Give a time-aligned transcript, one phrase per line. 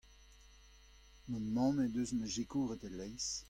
[1.29, 3.33] Ma mamm he deus ma sikouret e-leizh.